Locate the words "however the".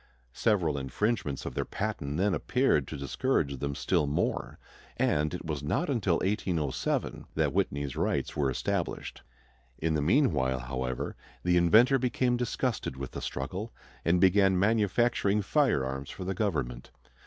10.61-11.55